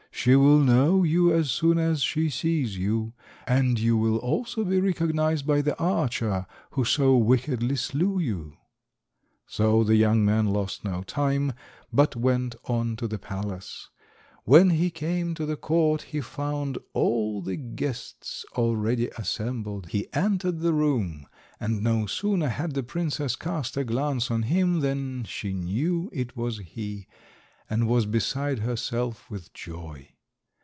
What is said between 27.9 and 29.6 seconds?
beside herself with